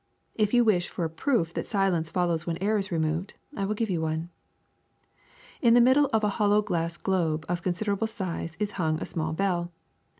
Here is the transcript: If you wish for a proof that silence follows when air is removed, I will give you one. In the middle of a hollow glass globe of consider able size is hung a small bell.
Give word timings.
If 0.33 0.51
you 0.51 0.63
wish 0.65 0.89
for 0.89 1.05
a 1.05 1.11
proof 1.11 1.53
that 1.53 1.67
silence 1.67 2.09
follows 2.09 2.47
when 2.47 2.57
air 2.57 2.75
is 2.75 2.91
removed, 2.91 3.35
I 3.55 3.65
will 3.65 3.75
give 3.75 3.91
you 3.91 4.01
one. 4.01 4.31
In 5.61 5.75
the 5.75 5.79
middle 5.79 6.09
of 6.11 6.23
a 6.23 6.29
hollow 6.41 6.63
glass 6.63 6.97
globe 6.97 7.45
of 7.47 7.61
consider 7.61 7.91
able 7.93 8.07
size 8.07 8.57
is 8.59 8.71
hung 8.81 8.99
a 8.99 9.05
small 9.05 9.31
bell. 9.33 9.71